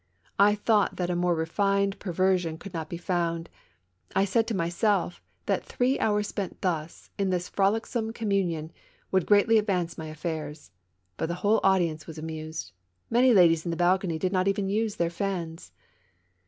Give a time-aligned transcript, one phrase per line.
[0.39, 3.51] I thought that a more refined perver sion could not be found;
[4.15, 8.71] I said to myself that three hours spent thus, in this frolicsome communion,
[9.11, 9.61] would 40 THE MAISONS LAFFITTE RACES.
[9.61, 10.71] greatly advance my affairs.
[11.17, 12.71] But the wliole audience was amused;
[13.11, 15.71] many ladies in the balcony did not even use their fans.